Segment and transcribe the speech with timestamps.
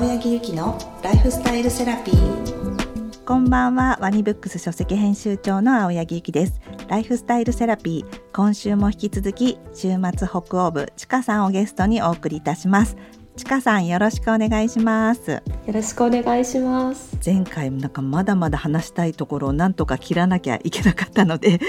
[0.00, 3.24] 青柳ゆきのライフスタイルセラピー。
[3.26, 3.98] こんばんは。
[4.00, 6.58] ワニブックス書籍編集長の青柳ゆきです。
[6.88, 8.20] ライフスタイルセラピー。
[8.32, 12.96] 今週も引き続き週末北欧部ちかさんをゲストにお送りいたします。
[13.36, 15.32] ちかさんよろしくお願いします。
[15.32, 17.18] よろしくお願いします。
[17.22, 21.60] 前回なんかまだまだ話したいところをなんとか切らなきゃいけなかったので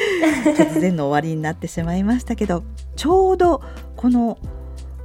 [0.56, 2.64] 突然の終わりになってしまいましたけど
[2.96, 3.62] ちょうど
[3.98, 4.38] この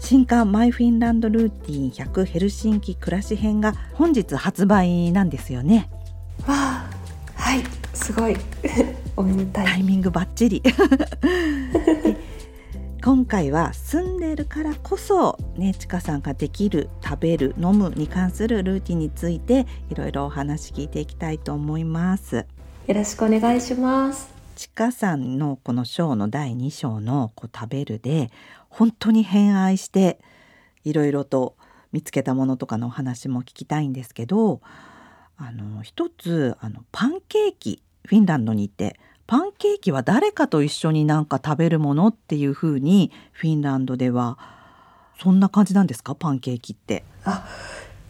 [0.09, 5.91] 新刊マイフィンランドルーティン100ヘルシンキ暮らし編が本日発売なんですよね。
[6.47, 6.89] わあ
[7.35, 8.37] はいすごい。
[9.17, 9.67] おめでたい。
[9.67, 10.63] タイミングバッチリ。
[13.03, 22.47] 今回は住んでるからこそねちかさんができる食べる飲むに関するルーティンについていろいろお話聞いていきたいと思います。
[22.87, 24.37] よろしくお願いします。
[24.57, 28.31] ちかさんのこの章の第2章のこう食べるで
[28.79, 30.19] 本当に偏愛して
[30.85, 31.57] いろいろと
[31.93, 34.61] 見つけたものとかのお話も聞きたいんですけど
[35.39, 44.39] あの一つあのパンケーキフィンランドに行ってパンケーキは誰かと一緒になんか食べるものっていう風にフィンランドでは
[45.19, 46.15] そんな感じなんですか？
[46.15, 47.03] パンケーキって。
[47.25, 47.49] あ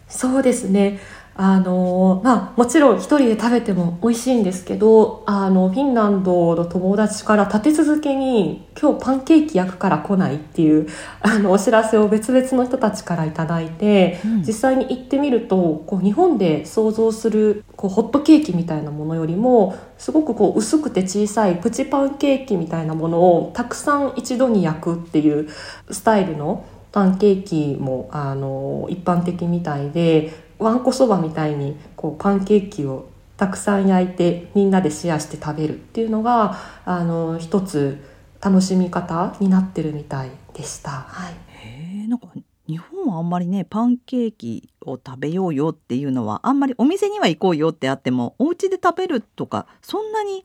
[0.08, 0.98] そうですね
[1.38, 10.86] あのまあもちろん一人で食べても美味しいんですけどあのフィンランドの友達から立て続けに「今日パンケーキ焼くから来ない?」っていう
[11.20, 25.48] あのお知らせを別々の人たちから頂いて、うん、実際に行ってみるとこう日本で想像するこうホットケーキみたいなものよりもすごくこう薄くて小さいプチパンケーキみたいなものをたくさん一度に焼くっていう
[25.90, 38.02] スタイルのパンケーキもあの一般的みたいでわんこそばみたいにこうパンケーキをたくさん焼いてみんなでシェアして食べるっていうのがあの一つ
[38.40, 40.90] 楽しみ方になってるみたいでした。
[40.90, 42.28] はい、へなんか
[42.66, 50.44] 日本はあんまりねパンケーキを食べようよっていうのはあんまりお店には行こうよってあってもお家で食べるとかそんなに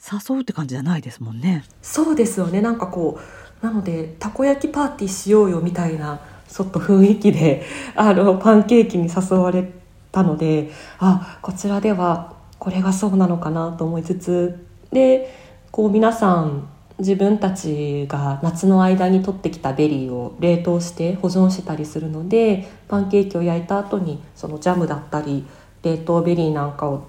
[0.00, 1.64] 誘うって感じじゃないですもんね。
[1.82, 3.18] そうですよねなんかこ
[3.62, 6.20] うなのでたこ焼きパーティーしようよみたいな
[6.52, 9.70] ちょっと雰囲気であのパンケーキに誘われ
[10.10, 15.34] たのであこちらではこれがそうなのかなと思いつつで
[15.70, 16.68] こう皆さん
[16.98, 25.46] 自分たちが夏の間に取ってきたベリーを冷凍して保存したりするのでパンケーキを焼いた後にそのジャムだったり
[25.82, 27.06] 冷凍ベリーなんかを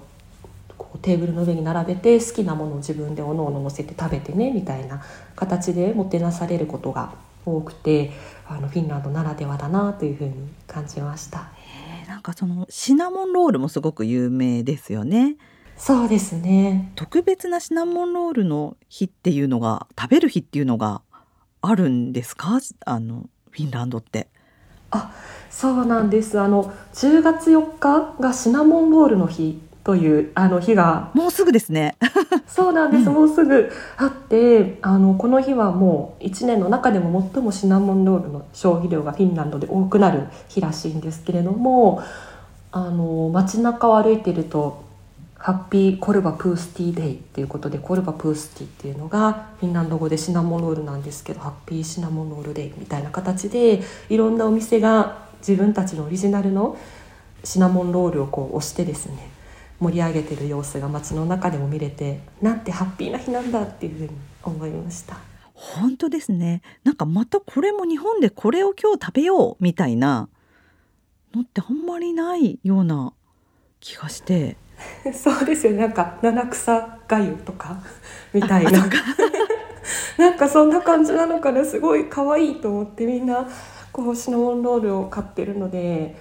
[0.78, 5.02] こうテーブルの上に並べて好きなものを自分でおのおの乗せて食べてねみたいな
[5.36, 7.12] 形でもてなされることが
[7.44, 8.12] 多くて
[8.48, 10.34] あのフィンランドならではだなというふうに
[10.66, 11.50] 感じました。
[12.08, 15.36] なんかそのシナモンロールもすごく有名ですよね。
[15.76, 16.92] そうですね。
[16.94, 21.02] 特別なシナモンロールの日っていうのが食べる日っていうのが
[21.62, 22.60] あるんですか？
[22.84, 24.28] あのフィンランドって。
[24.90, 25.12] あ、
[25.50, 26.38] そうなんです。
[26.38, 31.10] あの10月4日がシナモンロールの日というあの日が。
[31.14, 31.96] もうすぐですね。
[32.46, 42.02] そうなんです、うん、もうすぐあってあのこの日はもう1年の中でも最もシナモンロールの消費量がフィンランドで多くなる日らしいんですけれども
[42.70, 44.84] あの街中を歩いてると
[45.42, 56.78] ハッピーコルバプースティーデイっていうことでコルバプースティーっていうのがフィンランド語でシナモンロールなんですけどハッピーシナモンロールデイみたいな形でいろんなお店が自分たちのオリジナルの
[57.42, 59.31] シナモンロールをこう押してですね
[59.82, 64.10] 盛り上げてる様子が街の中でも見れてなんてハッピーな日なんだっていうふうに
[64.44, 65.16] 思いました。
[65.54, 66.62] 本当ですね。
[66.84, 70.28] なんかまたこれも日本でこれを今日食べようみたいな
[71.34, 73.12] のってあんまりないような
[73.80, 74.56] 気がして。
[75.12, 77.82] そうですよなんか七草がゆとか
[78.32, 78.70] みたいな。
[80.16, 81.64] なんかそんな感じなのかな。
[81.64, 83.48] すごい可愛いと思ってみんな
[83.90, 86.16] こうシナモンロールを買ってるので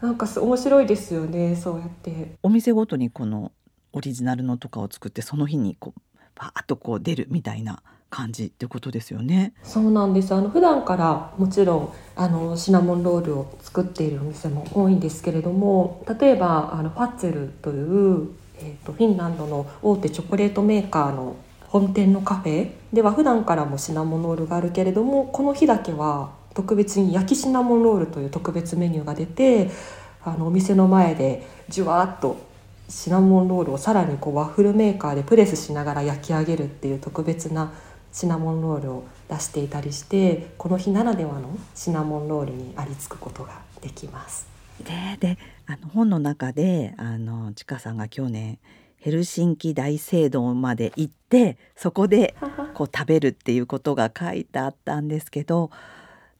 [0.00, 3.52] なんか面白いですよねそうやってお店ごとにこの
[3.92, 6.00] オリジナルのとかを作ってその日にこう
[6.34, 9.52] バーッとこう出るみたいな感じってことですよね。
[9.62, 10.34] そうなんです。
[10.34, 21.36] あの普段からもちろんあのシナモンロールを作っているお店も多いんですけれども、例えばあのファッツェルというえっ、ー、とフィンランドの大手チョコレートメーカーの
[21.68, 29.70] 本店のカフェでは普段からもシナモンロールがあるけれども、この日だけは特別に焼きシナモンロールという特別メニューが出て
[30.22, 32.36] あのお店の前でじゅわっと
[32.88, 37.72] シナモンロールをさらにこうワッフルメーカーでプレスしながら焼き上げるっていう特別な
[38.12, 44.48] シナモンロールを出していたりしてこの日ならではのシナモンロールにありつくことができます。
[44.80, 48.58] でであの本の中であのちかさんが去年
[48.96, 52.34] ヘルシンキ大聖堂まで行ってそこで
[52.74, 55.70] こう食べるっていうことが書いてあったんですけど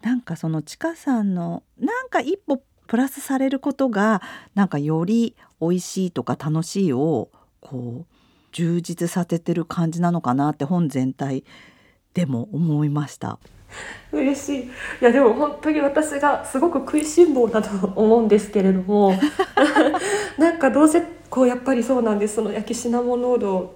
[0.02, 4.22] なんかそのちかさんのなんか一歩プラスされることが
[4.54, 7.28] なんかより美味しいとか楽しいを
[7.60, 8.14] こう
[8.52, 11.44] 充実させてる感じなのかなって本全体
[12.14, 13.38] でも思いました。
[14.10, 14.70] 嬉しいい
[15.00, 19.14] やでも本当に私がすごく食いしん坊だと思うんですけれども
[20.38, 23.74] なんかどうせこうやっぱりそうなんですその焼きシナモンロールを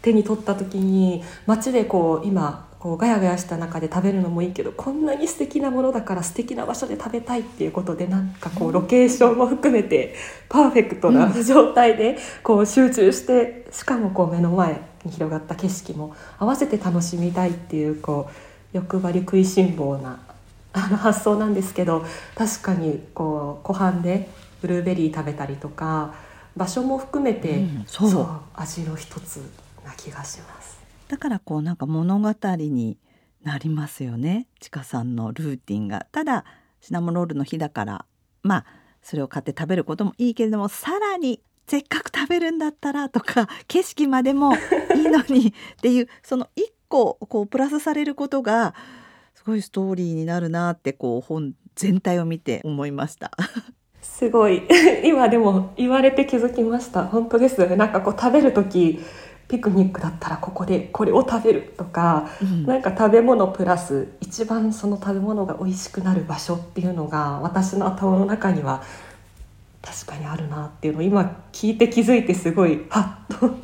[0.00, 10.14] 手に取った時に街でこう今こうガヤガヤした中で食べるのもいいけどこんなに素敵なものだから素敵な場所で食べたいっていうことでなんかこうロケーションも含めて
[10.48, 18.30] パーフェクトな状態でこう集中してしかもこう目の前に広がった景色も合わせて楽しみたいっていうこ
[18.72, 20.20] う欲張り食いしん坊な
[20.72, 22.04] あの発想なんですけど
[22.36, 24.28] 確かにこう湖畔で
[24.62, 26.14] ブルーベリー食べたりとか
[26.56, 27.60] 場所も含めて、う。
[27.62, 28.26] んそう。
[28.54, 29.38] 味の一つ
[29.84, 30.75] な気がします。
[31.08, 32.98] だからこうなんか物語に
[33.42, 34.48] なりますよね。
[34.60, 36.06] ちかさんのルーティンが。
[36.10, 36.44] ただ
[36.80, 38.04] シナモロールの日だから。
[38.42, 38.66] まあ
[39.02, 44.54] それを買って食べることもいいけれどもさらにせっかく食べるんだったらとか 景色までも
[44.96, 48.74] いいのにっていう その一個こうプラスされることが
[49.34, 53.30] すごいストーリーになるなってこう本全体を見て思いました。
[54.02, 54.62] すごい。
[55.04, 57.04] 今でも言われて気づきました。
[57.04, 57.76] 本当です。
[57.76, 59.00] なんかこう食べる時
[59.48, 62.66] ピクニックだったらここでこれを食べるとか、うん。
[62.66, 68.82] なんか食べ物プラス一番その食べ物が美味しくなる場所っていうのが私の頭の中には
[69.82, 73.56] 確かにあるなっていうのを今聞いて気づいてすごいハッと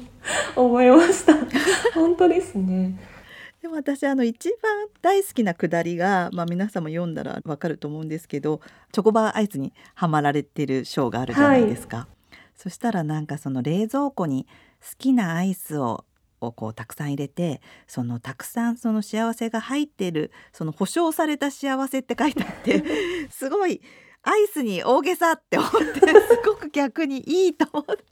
[0.55, 1.35] 思いました。
[1.95, 2.97] 本当ですね。
[3.61, 12.09] でも私あの一番大好きなくだりが、まあ、皆さんも読んだらわかると思うんですけどチョコバーアイスにはまられてる章があるじゃないですか。
[12.57, 14.49] そしたらなんかその冷蔵庫に好
[14.99, 16.05] きなアイスを
[16.41, 22.83] をこうたくさん入れてそのたくさんその幸せが入ってるその保証された幸せって書いてあって
[23.31, 23.81] すごい
[24.23, 28.05] アイスに大げさって思ってすごく逆にいいと思って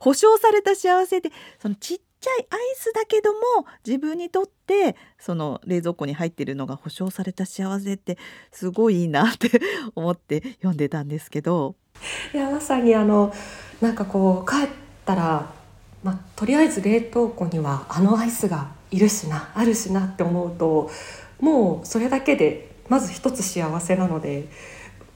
[0.00, 1.30] 保証された幸せって
[1.60, 3.40] そのちっちゃいアイスだけども
[3.84, 8.18] 自分にとってその冷蔵庫に入ってるのが保証された幸せって
[8.52, 9.60] すごいいいなって
[9.94, 11.76] 思って読んでたんですけど。
[12.32, 13.32] いやまさにあの
[13.80, 14.68] なんかこう帰っ
[15.04, 15.53] たら、
[16.04, 20.90] まあ、とりあえず冷凍庫にはあのアイスがいるしなあるしなって思うと
[21.40, 24.46] もうそれだけでまず一つ幸せなので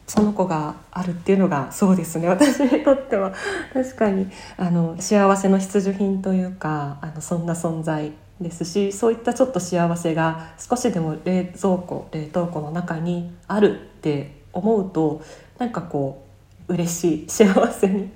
[0.06, 3.35] その子があるっていうのがそうですね私にとっては
[3.75, 4.26] 確かに
[4.56, 15.23] あの幸せの必需品というかあのそんな存在ですしそういったちょっと幸せが少しでも冷蔵庫冷凍庫の中にあるって思うと
[15.58, 16.25] なんかこ
[16.69, 18.11] う嬉しい幸せに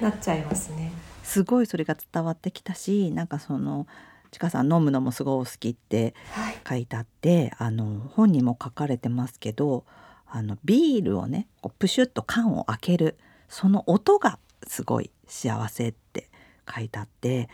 [0.00, 0.93] なっちゃいますね。
[1.24, 3.88] すごいそれが伝わってきたしなんかその
[4.30, 9.84] ちかさん飲むのもすごいお好きってはい、書いてあってあの本にも書かれてますけど
[10.28, 13.16] あのビールをねこうプシュッと缶を開ける
[13.48, 16.28] その音がすごい幸せって
[16.72, 17.48] 書いてあって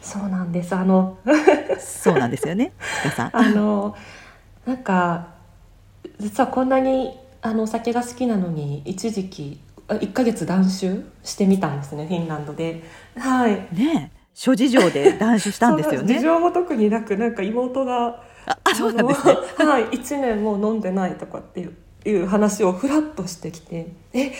[0.00, 0.74] そうなんです。
[0.74, 1.18] あの
[1.80, 2.72] そうなんですよね
[3.02, 3.30] ちかさん。
[3.36, 3.96] あの
[4.64, 5.34] なんか
[6.20, 12.82] 実はこんなにあのお酒が好きなのに一時期あ1ヶ月断酒してみたんですねフィンランドで。
[13.16, 13.52] はい。
[13.74, 16.20] ねえ諸事情で断酒したんですよね そ事。
[16.20, 18.06] 情も特になくなんか妹が
[18.46, 19.36] ああそうなんですね。
[19.58, 21.74] あのはい1年もう飲んでないとかっていう
[22.04, 24.32] いう話をフラッとしてきて「え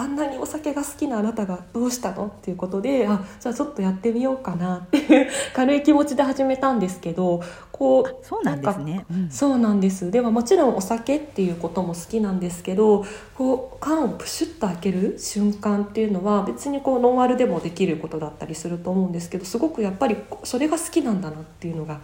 [0.00, 9.04] あんなにお酒が好きなあなたがどうしたの?」っていうことであじゃあちょっとやってみようかなっていう 軽い気持ちで始めたんですけどこうそうなんですね。
[9.10, 13.04] うんそうなんですではもちろんお酒っていうことも好きなんですけど
[13.36, 22.00] こう缶をプシュッと開ける瞬間っていうのは別にこうノンアルでもできることだったりすると思うんですけどすごくやっぱりそれが好きなんだなっていうのが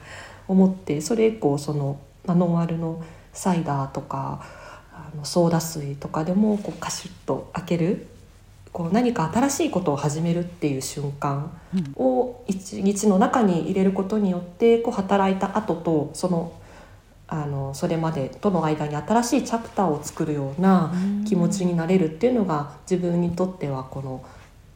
[0.49, 4.56] 思ってそれ以降その、まあ、ノンアルのサイダーとかあ
[5.17, 8.07] のソーダ水とかでもこうカシュッと開ける
[8.73, 16.53] こう何か新しいことを始めるっていう瞬間うんを一日の中に入れることによってこう働いた後とその
[17.29, 20.93] あのそれまでとの間に新しいチャプターを作るような
[21.27, 24.25] 気持ちになれるっていうのが自分にとってはこの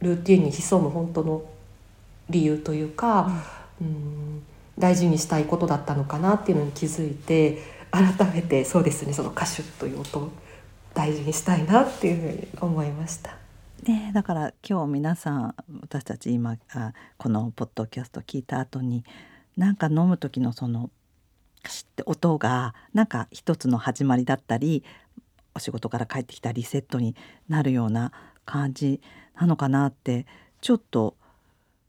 [0.01, 1.43] ルーティンに潜む本当の
[2.29, 3.31] 理由というか、
[3.79, 4.41] うん、
[4.77, 10.31] 大事にしたいことだったのかなっていうのに気づいて改めてそうですねそのカシュッという音を
[10.93, 13.37] 大事にしたいなっていうふうに思いました。
[13.83, 19.03] ねだから今日皆さん私たち今あこのポッドキャスト聞いた後に
[19.57, 20.91] なんか飲む時のその
[21.63, 24.83] カシッって音がなんか一つの始まりだったり
[25.55, 27.15] お仕事から帰ってきたリセットに
[27.49, 28.11] なるような
[28.45, 29.01] 感じ
[29.39, 30.25] なのかなって
[30.61, 31.15] ちょっと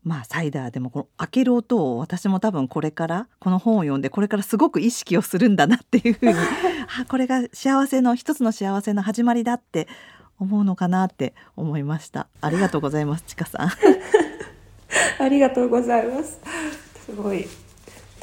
[0.03, 6.33] まあサイダーでもこの開ける音を私も多分これからこの本を読んでこれからすごく意識をするんだなっていうふうに
[6.99, 9.87] あこれが幸せの一つの幸せの始まりだって
[10.39, 12.27] 思うのかなって思いました。
[12.41, 13.69] ありがとうございますちかさん。
[15.23, 16.39] ありがとうございます。
[17.05, 17.47] すごい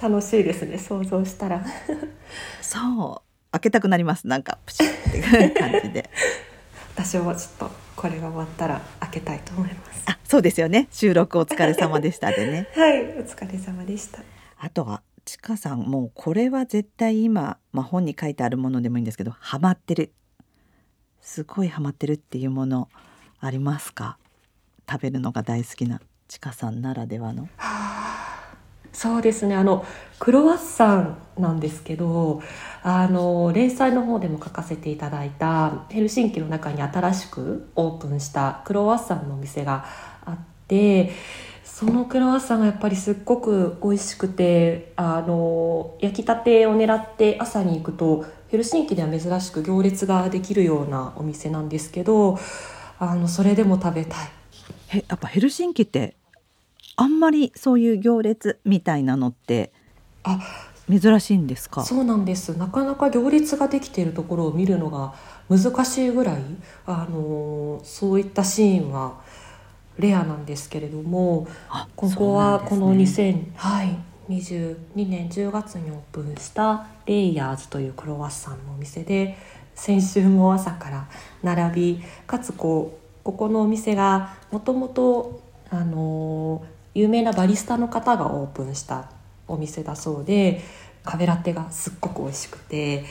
[0.01, 1.65] 楽しいですね想像したら。
[2.61, 3.31] そう。
[3.53, 4.27] 開けたくなります。
[4.27, 6.11] なんかプシュって感じで
[7.03, 10.03] 私もちょっとこれが終わったら開けたいと思います。
[10.07, 10.87] あそうですよね。
[10.91, 12.69] 収録お疲れ様でしたでね。
[12.77, 14.23] はいお疲れ様でした。
[14.59, 20.13] あとはちかさんもうこれは絶対今、まあ、本に書いてあるものでもいいんですけどハマってる。
[21.23, 22.91] すごいハマってるっていうもの
[23.41, 24.19] ありますか？
[24.89, 27.49] 食べるのが大好きなちかさんならではの。
[28.93, 29.85] そうですねあの
[30.19, 32.43] クロワッサンなんですけど
[32.83, 39.85] あの連載の方でも書かせていただいたヘルシンキの中に新しくオープンしたクロワッサンのお店が
[40.25, 41.13] あって
[41.65, 52.39] そのクロワッサンがやっぱりすっごく美味しくてあの焼きたてを狙って朝に行くとヘルシンキでは珍しく行列ができるようなお店なんですけど
[52.99, 54.29] あのそれでも食べたい。
[54.93, 56.17] えやっぱヘルシンキって
[56.97, 59.73] あんまりそういう行列みたいなのって
[60.23, 60.39] あ
[60.91, 61.85] 珍しいんですか？
[61.85, 62.57] そうなんです。
[62.59, 65.15] なかなか行列ができているところを見るのが
[65.49, 66.43] 難しいぐらい
[66.87, 69.21] あのそういったシーンは
[69.99, 73.53] レアなんですけれどもあここはこのそうなんですね。
[73.55, 73.97] 2000、はい、
[74.29, 74.77] 22
[75.09, 79.37] 年10月にオープンしたレイヤーズというクロワッサンのお店で
[79.75, 81.09] 先週も朝から
[81.43, 89.11] 並びかつこうここのお店がもともとあの有名なバリスタの方がオープンした
[89.47, 90.61] お店だそうで
[91.05, 93.05] カフェラテがすっごく美味しくて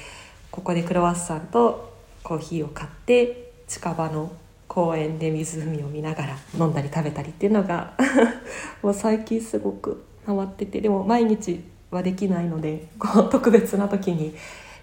[0.52, 1.94] ここでクロワッサンと
[2.24, 4.32] コーヒーを買って近場の
[4.68, 7.94] 公園で湖を見ながら飲んだり食べたりっていうのが
[8.84, 14.36] もう最近すごくハマっててでも毎日はできないのでこう特別な時に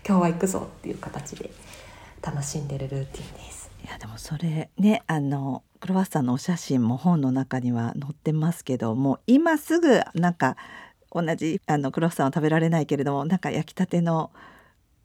[0.06, 1.50] 今日は行くぞっていう形で
[2.22, 3.70] 楽しんでるルーティンです。
[3.84, 10.56] いやでもそれねあのクロワッサンのお写真も本の中には載ってますけども今すぐなんか
[11.12, 14.30] 同じあのクロワッサンは食べられないけれどもなんか焼きたての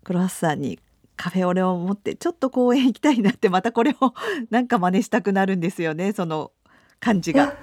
[0.04, 0.80] クロワッサンに
[1.22, 4.13] カフェオレを持ってちょっと公園行きたいなってまたこれを
[4.50, 6.51] なんか真似したくなるんですよね その
[7.00, 7.54] 感じが。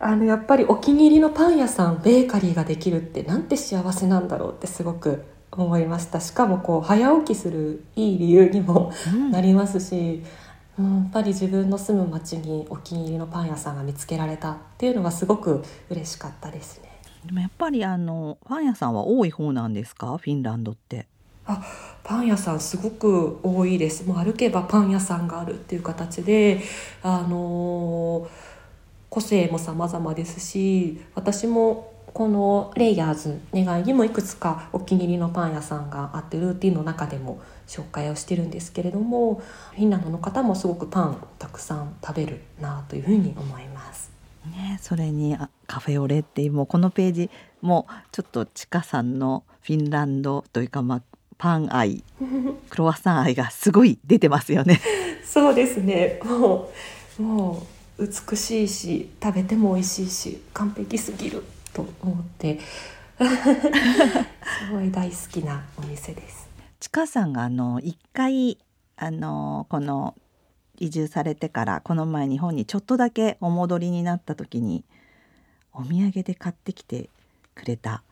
[0.00, 6.20] あのやっぱりお気に入りのパン屋さんベーカリーができるってなんて幸せなんだろうってすごく思いました。
[6.20, 9.30] しかもこう早起きするいい理由にもうん。
[9.32, 10.24] なりますし、うん、
[10.78, 16.88] やっぱり自分の住む町にお気に入りのパン屋さんが見つけられたっていうのがすごく嬉しかったですね。
[17.26, 20.16] でもやっぱりあのパン屋さんは多い方なんですか？
[20.18, 21.06] フィンランドって。
[21.46, 21.62] あ
[22.04, 26.60] パン屋さんすごく多いですもう歩けばパン屋さんがあるっていう形で
[27.02, 28.28] あのー
[29.10, 44.10] 個性も様々ですし私もこのレイヤーズ願いにもいくつかお気に入りのパン屋さんがあってルーティンの中でも紹介をしてるんですけれどもフィンランドの方もすごくパンたくさん食べるなというふうに思います。
[44.46, 51.02] ね、それにあカフェオレっていうもうこのページもうちょっとちかさんのフィンランドというか、まあ、
[51.36, 52.02] パン愛
[52.70, 54.80] クロワッサン愛がすごい出てますよね。
[55.24, 56.70] そうですねも
[57.18, 57.66] うも
[57.98, 61.44] う美しいし食べても美味しいし完璧すぎる
[61.78, 62.58] と思って
[63.18, 63.24] す
[64.72, 66.48] ごい大好きなお店です。
[66.80, 68.58] ちかさんがあの一回
[68.96, 70.14] あのこの
[70.78, 74.84] 移住されてからこの前日本にちょっとだけお戻りになった時に
[75.72, 77.10] お土産で買ってきて
[77.54, 78.02] くれた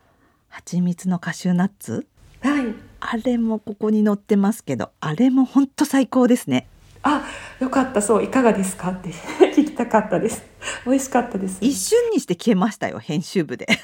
[0.49, 2.07] 蜂蜜のカシューナッツ？
[2.41, 6.67] はいあれもここに載ってますけどあれもほんと最高ですね。
[7.07, 7.25] あ
[7.59, 8.89] よかったそういかがですか？
[8.91, 9.09] って
[9.55, 10.43] 聞きたかったです。
[10.85, 11.57] 美味しかったです。
[11.61, 13.67] 一瞬にして消えましたよ編集部で。
[13.69, 13.81] 食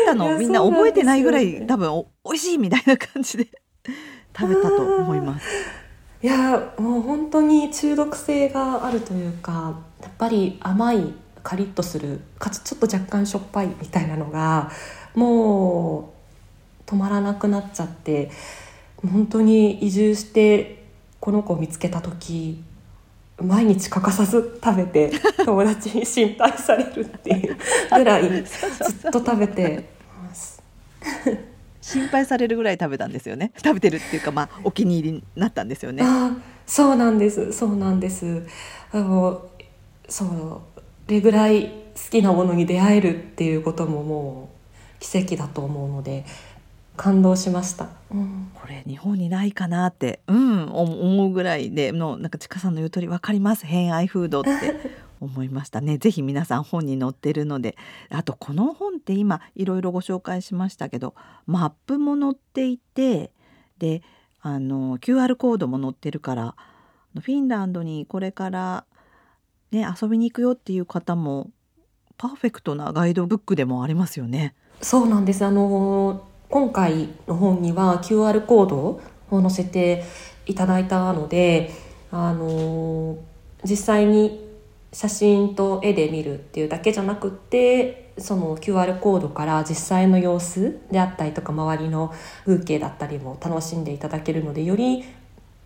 [0.00, 1.66] べたの みんな覚えてないぐらい、ね。
[1.66, 3.48] 多分お美味しいみたいな感じで。
[4.38, 5.46] 食べたと思います。
[6.22, 14.70] いやもう本当に中毒性があるというかやっぱり甘いカリッとするかつちょっと若干しょっぱいみたいなのが
[15.16, 16.12] も
[16.86, 18.30] う止まらなくなっちゃって
[19.10, 20.84] 本当に移住して
[21.20, 22.62] この子を見つけた時
[23.40, 25.12] 毎日欠かさず食べて
[25.44, 27.56] 友達に心配されるっていう
[27.90, 29.88] ぐらい ずっと食べて
[30.22, 30.62] ます。
[31.80, 33.50] 心配されるぐらい食べたんですよね。
[33.56, 36.02] 食べてるっていうかまあお気に入りになったんですよね。
[36.04, 37.52] ああそうなんです。
[37.52, 38.46] そうなんです。
[38.92, 39.46] あの
[40.08, 40.60] そう
[41.08, 44.50] れぐらい好きなものに出会えるっていうこともも
[44.98, 46.24] う奇跡だと思うので
[46.96, 53.66] 感動しました、うん、これ日本にないかなってうん思うぐらいでのなんかちかさんの言う通り分かります。
[53.66, 54.50] 偏愛フードって
[55.20, 55.80] 思いました。
[55.80, 57.76] ねぜひ皆さん本に載ってるので。
[58.10, 61.14] あとこの本って今いろいろご紹介しましたけど
[61.46, 63.32] マップも載っていて
[63.78, 64.02] で
[64.40, 66.54] あの QR コードも載ってるから
[67.14, 68.84] フィンランドにこれから
[69.70, 71.50] ね遊びに行くよっていう方も
[72.18, 74.54] パーフェクトなガイドブックでもありますよね。
[74.80, 75.44] そうなんです。
[75.44, 80.04] あの今回の本には QR コードを載せて
[80.44, 81.70] いただいたので
[82.10, 83.16] あの
[83.64, 84.52] 実際に
[84.92, 92.12] 写真と絵で見るっていうだけじゃなくってその QR コードから実際の様子であったりとか周りの
[92.44, 95.06] 風景だったりも楽しんでいただけるのでより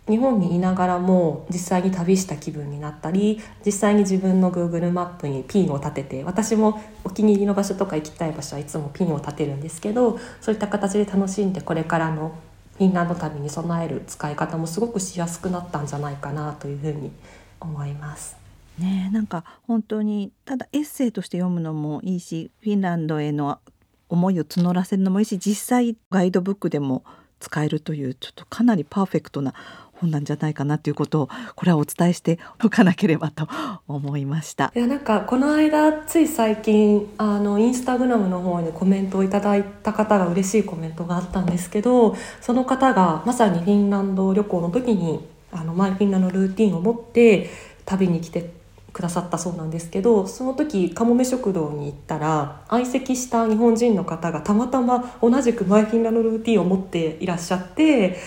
[0.07, 12.37] 日本にいながらも実際に旅した気分になったり実際に自分の Google マップにピンを立てて私もお気に入りの場所とか行きたい場所はいつもピンを立てるんですけどそういった形で楽しんでこれからの
[12.77, 17.11] フィンランド旅に備える使い方もすごくしやすくなったんじゃないかなというふうに
[17.59, 18.37] 思います。
[18.77, 23.59] ねなんか本当にただエッセイとして読むのもいいしフィンランドへの
[24.07, 27.03] 思いを募らせるのもいいし実際ガイドブックでも
[27.39, 29.53] 使えるというちょっとかなりパーフェクトな
[29.99, 33.47] 本なんじゃないかなということをこれはお伝えしておかなければと
[33.87, 34.71] 思いました。
[34.75, 47.49] いやなんかこの間つい最近あのインスタグラムの方にコメントをいただいた方が嬉しいコメントがあったんですけどその方がまさにフィンランド旅行の時にあのマイフィンランドルーティンを持って
[47.85, 48.57] 旅に来て
[48.97, 58.17] くださったそうなんですけどその時かもめ食堂に行ったら相席した日本人の方がたまたま同じくマイフィンランドルーティンを持っていらっしゃって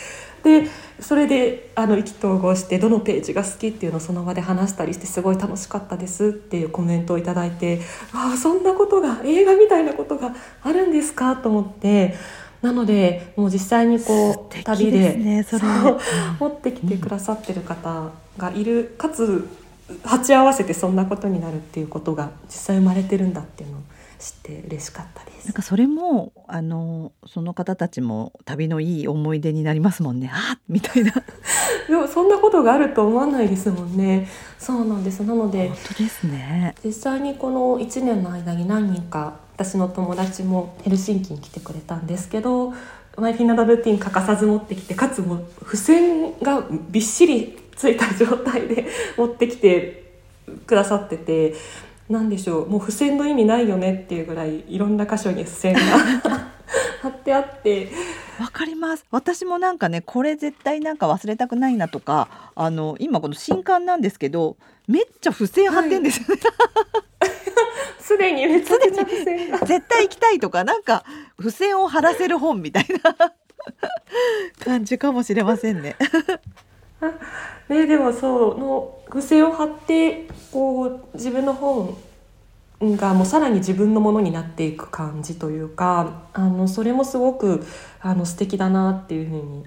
[0.42, 0.68] で
[1.00, 7.80] それであの意気投合してどのページが好きっていうのをその場で話したりしてすごい楽しかったですっていうコメントを頂いて
[8.12, 12.14] ああそんなことが映画みたいなことがあるんですかと思って
[12.62, 15.60] なのでもう実際にこう、旅で、ね、そう
[16.38, 19.48] 持ってきてくださってる方がいる、かつ
[20.04, 23.80] 鉢合わせてそんなことになるっていうことが実際生まれてるんだっていうのを
[24.20, 25.46] 知って嬉しかったです。
[25.46, 30.30] なんかそれもあのその方たちも旅のいい思い出になりますもんね。
[30.32, 31.12] あみたいな。
[31.88, 34.28] でもそんなことがあると思わないですもんね。
[34.58, 35.20] そうなんです。
[35.20, 36.74] なので本当ですね。
[36.84, 42.74] 実際にこの1年の間に何人か私の友達もヘルシンキに来てくれたんですけど。
[43.16, 50.04] マイフィナルルーティン欠かさず持ってきてかつも付箋がびっしりついた状態で持ってきて
[50.66, 51.54] くださってて
[52.10, 55.80] 何でしょうもう付箋の意味ないよねっていうぐらいいろんな箇所に付箋が
[57.00, 57.90] 貼ってあって。
[58.38, 59.06] わかります。
[59.10, 64.56] 私もなんかねこれ絶対なんか忘れたくないなとかあの今この新刊なんですけど
[64.88, 66.40] めっちゃ付箋貼ってんですよね、
[68.00, 69.58] すでにめちゃくちゃ付箋が。
[69.64, 71.04] 絶対行きたいとかなんか
[71.38, 73.32] 付箋を貼らせる本みたいな。
[74.64, 75.96] 感じかもしれませんね。
[77.68, 81.96] ねでもそうの癖を貼ってこう自分の本
[82.80, 87.66] がもうさらに自分のものになっていく感じというかあのそれもすごく
[88.00, 89.64] あの素敵だなっていうふうに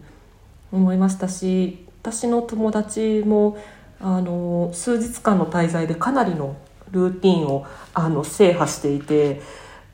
[0.72, 3.58] 思いましたし私の友達も
[4.02, 6.58] あの数日間の滞在でかなりの
[6.92, 9.42] ルーティンをあの制覇していて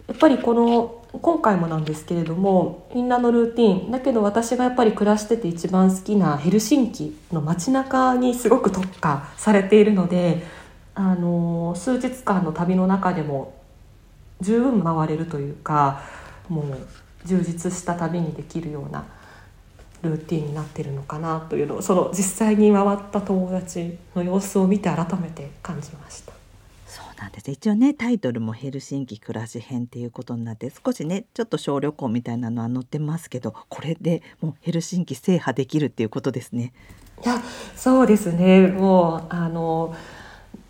[0.08, 10.43] やっぱりこの今回もなんですけれどもフィンランドルーティンだけど私がやっぱり暮らしてて一番好きなヘルシンキの街中にすごく特化されているので
[11.00, 13.54] あの数日間の旅の中でも
[14.42, 16.02] 十分回れるというか
[16.50, 16.66] もう
[17.26, 19.06] 充実した旅にできるような
[20.02, 26.34] ルーティンになってるのかなというのをその実際に回った友達の様子を見て改めて感じました。
[27.20, 36.72] なんです一応ねタイトルもヘルシンキ暮らし編っていうことになって少しねちょっと小旅行みたいなのは載ってますけどこれでもうヘルシンキ制覇できるっていうことですね。
[37.26, 37.42] いや
[37.76, 39.94] そうですねもうあの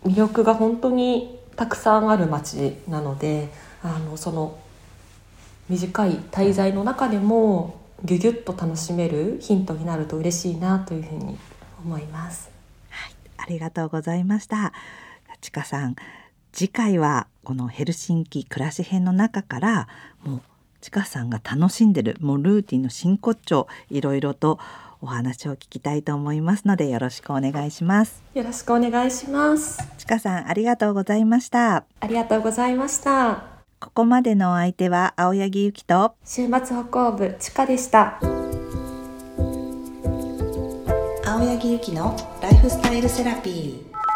[0.04, 3.50] 魅力が本当にたくさんある街なので
[3.82, 4.58] あのその
[5.68, 11.36] 短い滞在の中でもギュギュッと楽しめるヒントになると嬉しいなというふうに
[11.84, 12.50] 思います。
[12.88, 14.72] はい、ありがとうございました。
[15.40, 15.96] ちかさん
[16.52, 19.88] 次回はこのヘルシンキ暮らし編の中から
[20.24, 20.42] もう
[20.80, 24.58] ちかさんが楽しんでるもうルーティンの真骨頂いろいろと
[25.02, 28.22] お話を聞きたいと思いますのでよろしくお願いします。
[28.34, 29.78] よろしくお願いします。
[29.98, 31.84] ちかさんありがとうございました。
[32.00, 33.44] ありがとうございました。
[33.78, 36.14] ここまでのお相手は青柳ゆきと。
[36.24, 38.20] 週末歩行部ちかでした。
[41.24, 44.09] 青柳ゆきのライフスタイルセラピー